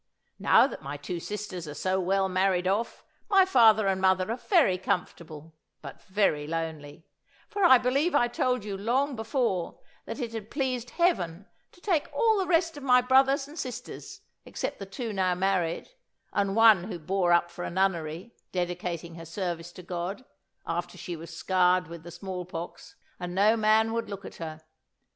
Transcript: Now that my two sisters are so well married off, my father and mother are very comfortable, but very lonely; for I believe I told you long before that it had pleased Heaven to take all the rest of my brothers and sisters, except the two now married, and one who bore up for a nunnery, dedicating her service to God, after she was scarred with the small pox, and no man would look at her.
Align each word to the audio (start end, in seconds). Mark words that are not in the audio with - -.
Now 0.39 0.65
that 0.65 0.81
my 0.81 0.97
two 0.97 1.19
sisters 1.19 1.67
are 1.67 1.75
so 1.75 1.99
well 1.99 2.27
married 2.27 2.67
off, 2.67 3.05
my 3.29 3.45
father 3.45 3.85
and 3.85 4.01
mother 4.01 4.31
are 4.31 4.35
very 4.35 4.79
comfortable, 4.79 5.53
but 5.83 6.01
very 6.01 6.47
lonely; 6.47 7.05
for 7.47 7.63
I 7.63 7.77
believe 7.77 8.15
I 8.15 8.27
told 8.27 8.63
you 8.65 8.75
long 8.75 9.15
before 9.15 9.79
that 10.05 10.17
it 10.19 10.33
had 10.33 10.49
pleased 10.49 10.89
Heaven 10.89 11.45
to 11.71 11.79
take 11.81 12.11
all 12.11 12.39
the 12.39 12.47
rest 12.47 12.77
of 12.77 12.83
my 12.83 12.99
brothers 12.99 13.47
and 13.47 13.59
sisters, 13.59 14.21
except 14.43 14.79
the 14.79 14.87
two 14.87 15.13
now 15.13 15.35
married, 15.35 15.89
and 16.33 16.55
one 16.55 16.85
who 16.85 16.97
bore 16.97 17.31
up 17.31 17.51
for 17.51 17.63
a 17.63 17.69
nunnery, 17.69 18.33
dedicating 18.51 19.13
her 19.13 19.25
service 19.25 19.71
to 19.73 19.83
God, 19.83 20.25
after 20.65 20.97
she 20.97 21.15
was 21.15 21.29
scarred 21.31 21.85
with 21.87 22.01
the 22.01 22.09
small 22.09 22.43
pox, 22.43 22.95
and 23.19 23.35
no 23.35 23.55
man 23.55 23.93
would 23.93 24.09
look 24.09 24.25
at 24.25 24.37
her. 24.37 24.61